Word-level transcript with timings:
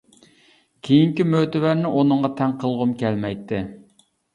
كېيىنكى 0.87 1.27
مۆتىۋەرنى 1.35 1.95
ئۇنىڭغا 1.95 2.35
تەڭ 2.43 2.59
قىلغۇم 2.67 3.01
كەلمەيتتى. 3.07 3.67